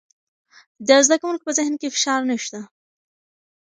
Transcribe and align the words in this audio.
د 0.87 0.89
زده 1.05 1.15
کوونکو 1.21 1.43
په 1.47 1.51
ذهن 1.57 1.73
کې 1.81 1.93
فشار 1.95 2.21
نشته. 2.31 2.59